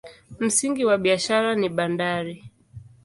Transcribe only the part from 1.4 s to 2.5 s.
ni bandari.